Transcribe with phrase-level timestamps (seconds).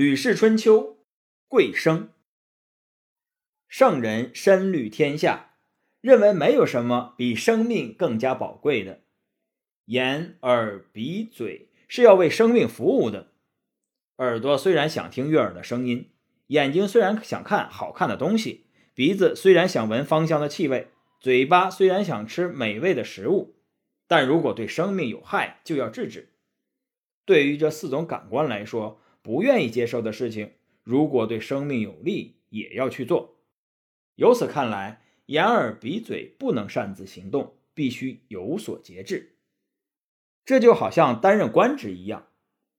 [0.00, 0.96] 吕氏春秋，
[1.46, 2.08] 贵生。
[3.68, 5.56] 圣人深虑天下，
[6.00, 9.02] 认为没有什么比生命更加宝贵的。
[9.84, 13.32] 眼、耳、鼻、嘴是要为生命服务的。
[14.16, 16.08] 耳朵虽然想听悦耳的声音，
[16.46, 18.64] 眼睛虽然想看好看的东西，
[18.94, 20.88] 鼻子虽然想闻芳香的气味，
[21.20, 23.54] 嘴巴虽然想吃美味的食物，
[24.08, 26.30] 但如果对生命有害，就要制止。
[27.26, 30.52] 对于这四种感官来说，不愿意接受的事情，
[30.82, 33.38] 如果对生命有利，也要去做。
[34.16, 39.36] 由此看来，眼、耳、鼻、嘴不能擅自行动，必须有所节制。
[40.44, 42.26] 这就好像担任官职一样。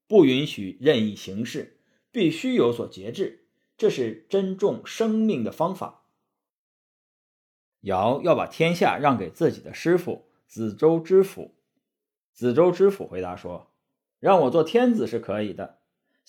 [0.08, 1.80] 不允许任意行事，
[2.12, 3.46] 必须有所节制，
[3.78, 6.04] 这是珍重生命的方法。
[7.82, 11.56] 尧要把天下让给自己的师傅子周知府，
[12.34, 13.72] 子周知府回答说
[14.20, 15.80] ：“让我做天子是可以的，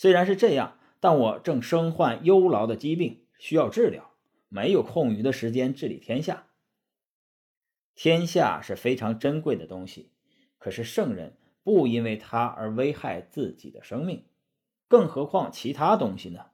[0.02, 4.10] 虽然是这样，但我正身患忧劳的疾病，需要治疗，
[4.48, 6.48] 没有空余的时间治理天下。
[7.94, 10.10] 天下是非常珍贵的东西，
[10.58, 14.26] 可是圣人。”不因为他而危害自己的生命，
[14.88, 16.46] 更何况其他东西呢？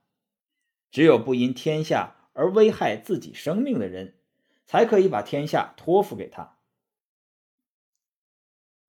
[0.90, 4.18] 只有不因天下而危害自己生命的人，
[4.66, 6.58] 才可以把天下托付给他。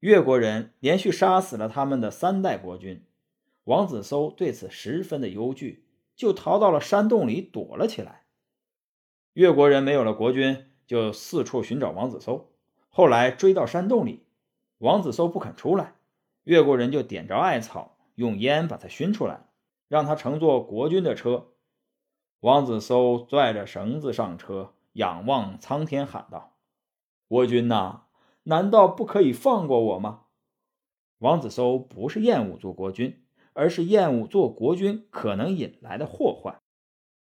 [0.01, 3.05] 越国人连续杀死了他们的三代国君，
[3.65, 8.25] 王子搜对此十分的忧惧，就逃到了山洞里躲了起来。
[9.33, 12.51] 越国人没有了国君，就四处寻找王子搜，
[12.89, 14.25] 后来追到山洞里，
[14.79, 15.95] 王子搜不肯出来。
[16.43, 19.45] 越国人就点着艾草，用烟把他熏出来，
[19.87, 21.53] 让他乘坐国君的车。
[22.39, 26.55] 王子搜拽着绳子上车，仰望苍天喊道
[27.27, 28.05] ：“国君呐，
[28.43, 30.25] 难道不可以放过我吗？”
[31.19, 33.23] 王子搜不是厌恶做国君，
[33.59, 36.57] 而是厌恶做国君可能引来的祸患。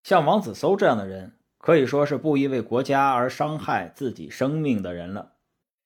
[0.04, 5.34] 像王子搜这样的人，可以说是不因为国家而伤害自己生命的人了。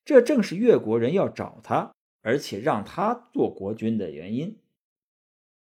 [0.06, 1.92] 这正是越国人要找他。
[2.22, 4.58] 而且让他做国君的原因，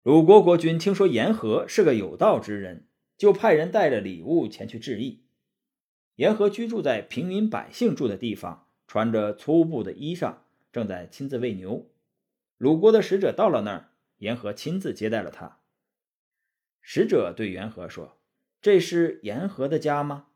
[0.02, 2.86] 鲁国国君听说严和是个有道之人，
[3.16, 5.24] 就派人带着礼物前去致意。
[6.16, 10.34] 严和居住在平民百姓住的地方，穿着粗布的衣裳，
[10.70, 11.86] 正在亲自喂牛。
[12.58, 13.89] 鲁国的使者到了那儿，
[14.20, 15.60] 严和亲自接待了他。
[16.80, 18.22] 使者对严和说
[18.62, 20.28] ：“这是严和的家吗？”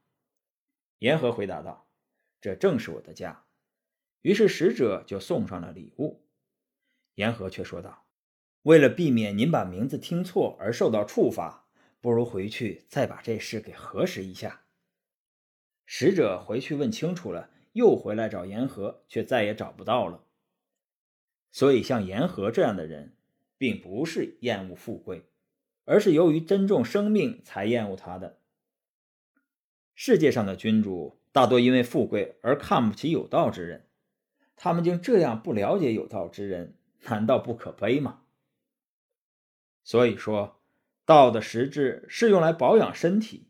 [1.01, 1.89] 严和回答道
[2.41, 3.47] ：“这正是我的家。”
[4.23, 6.27] 于是使者就送上了礼物，
[7.15, 8.07] 严和却说道
[8.63, 11.69] ：“为了避免您把名字听错而受到处罚，
[12.01, 14.65] 不如回去再把这事给核实一下。”
[15.85, 20.25] 使者回去问清楚了，又回来找严和，却再也找不到了。
[21.53, 23.14] 所以，像严和这样的人，
[23.65, 25.25] 并不是厌恶富贵，
[25.87, 28.39] 而是由于珍重生命才厌恶他的。
[29.95, 33.87] 世界上的君主大多因为富贵而看不起有道之人。
[34.55, 38.21] 他们竟这样不了解有道之人，难道不可悲吗？
[39.83, 40.61] 所以说，
[41.07, 43.49] 道的实质是用来保养身体，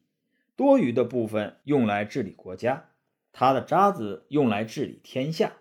[0.55, 2.91] 多余的部分用来治理国家，
[3.33, 5.55] 它的渣子用来治理天下。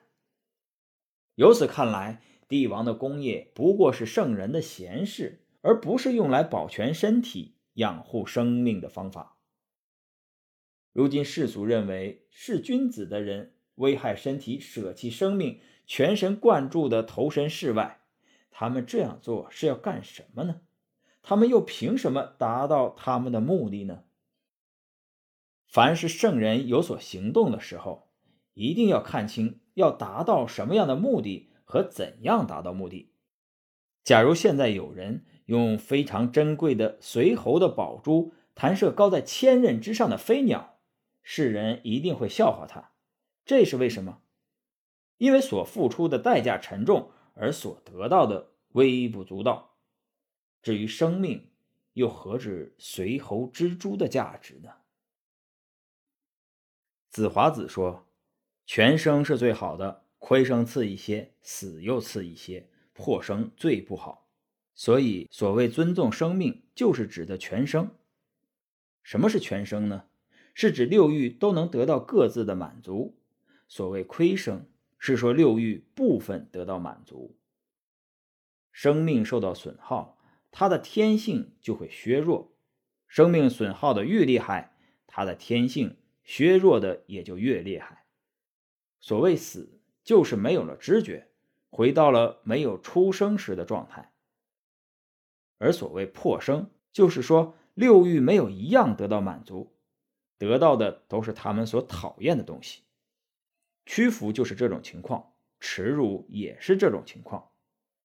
[1.33, 2.21] 由此看来，
[2.53, 9.39] 帝王的功业不过是圣人的闲事，而不是用来保全身体、养护生命的方法。
[10.91, 13.55] 如今世俗认为是君子的人。
[13.77, 18.01] 危害身体，舍弃生命，全神贯注的投身世外，
[18.51, 20.61] 他们这样做是要干什么呢？
[21.23, 24.03] 他们又凭什么达到他们的目的呢？
[25.65, 28.11] 凡是圣人有所行动的时候，
[28.53, 33.11] 一定要看清要达到什么样的目的和怎样达到目的。
[34.03, 40.77] 假如现在有人用非常珍贵的随侯的宝珠弹射高在千仞之上的飞鸟，
[41.21, 42.91] 世人一定会笑话他。
[43.45, 44.21] 这是为什么？
[45.17, 49.77] 因为所付出的代价沉重，而所得到的微不足道。
[50.61, 51.49] 至于生命，
[51.93, 54.69] 又何止随侯之珠的价值呢？
[57.09, 58.07] 子华子说
[58.65, 64.29] ：“全生是最好的，亏生次一些，死又次一些，破生最不好。
[64.73, 67.93] 所以，所谓尊重生命，就是指的全生。
[69.03, 70.05] 什么是全生呢？
[70.53, 73.17] 是指六欲都能得到各自的满足。”
[73.67, 74.65] 所谓亏生，
[74.97, 77.35] 是说六欲部分得到满足。
[78.71, 80.17] 生命受到损耗，
[80.51, 82.53] 它的天性就会削弱。
[83.09, 88.05] 生命损耗的越厉害，它的天性削弱的也就越厉害。
[89.01, 91.29] 所谓死，就是没有了知觉，
[91.69, 94.11] 回到了没有出生时的状态。
[95.57, 99.73] 而所谓破生，就是说六欲没有一样得到满足，
[100.37, 102.81] 得到的都是他们所讨厌的东西。
[103.85, 107.49] 屈服就是这种情况，耻辱也是这种情况。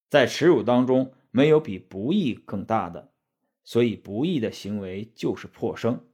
[0.09, 3.11] 在耻辱当中，没有比不义更大的，
[3.63, 6.05] 所以不义的行为就是破生。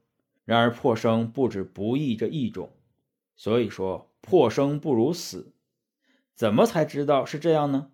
[0.44, 2.72] 然而破生不止不义这一种，
[3.36, 5.54] 所以说破生不如死。
[6.36, 7.92] 怎么才知道是这样呢？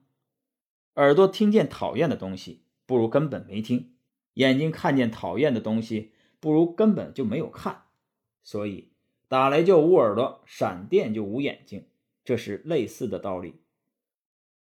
[0.96, 3.92] 耳朵听见讨厌的东西，不如根本没听；
[4.34, 7.84] 眼睛看见讨厌的东西，不如根本就没有看。
[8.42, 8.92] 所以
[9.28, 11.86] 打雷就捂耳朵，闪电就捂眼睛，
[12.26, 13.62] 这是类似的道理。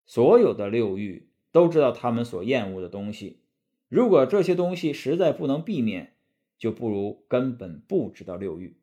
[0.06, 3.40] 所有的六欲都知道他们所厌恶的东西，
[3.88, 6.14] 如果这些东西实在不能避免，
[6.56, 8.78] 就不如根本不知道六欲。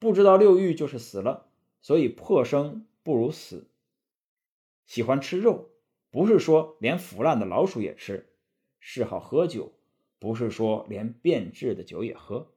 [0.00, 1.46] 不知道六欲就是死了，
[1.80, 3.70] 所以破生不如死。
[4.86, 5.70] 喜欢吃肉。
[6.10, 8.30] 不是说连腐烂的老鼠也吃，
[8.78, 9.72] 嗜好喝酒，
[10.20, 12.52] 不是说连变质的酒也喝。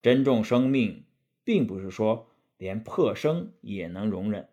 [0.00, 1.04] 珍重生命，
[1.42, 4.48] 并不是说连破生也能容忍。